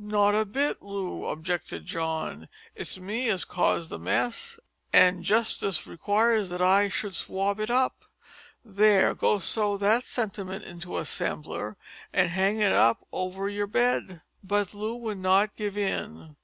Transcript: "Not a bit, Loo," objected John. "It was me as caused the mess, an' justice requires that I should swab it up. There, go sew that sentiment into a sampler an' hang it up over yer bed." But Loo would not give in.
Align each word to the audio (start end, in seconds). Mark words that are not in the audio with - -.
"Not 0.00 0.34
a 0.34 0.44
bit, 0.44 0.82
Loo," 0.82 1.26
objected 1.26 1.86
John. 1.86 2.48
"It 2.74 2.80
was 2.88 2.98
me 2.98 3.28
as 3.30 3.44
caused 3.44 3.88
the 3.88 4.00
mess, 4.00 4.58
an' 4.92 5.22
justice 5.22 5.86
requires 5.86 6.50
that 6.50 6.60
I 6.60 6.88
should 6.88 7.14
swab 7.14 7.60
it 7.60 7.70
up. 7.70 8.04
There, 8.64 9.14
go 9.14 9.38
sew 9.38 9.76
that 9.76 10.02
sentiment 10.02 10.64
into 10.64 10.98
a 10.98 11.04
sampler 11.04 11.76
an' 12.12 12.30
hang 12.30 12.58
it 12.58 12.72
up 12.72 13.06
over 13.12 13.48
yer 13.48 13.68
bed." 13.68 14.22
But 14.42 14.74
Loo 14.74 14.96
would 14.96 15.18
not 15.18 15.54
give 15.54 15.78
in. 15.78 16.34